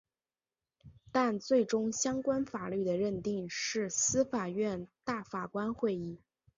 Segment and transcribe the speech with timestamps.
[1.11, 6.19] 但最终相关法律的认定是司法院大法官会议。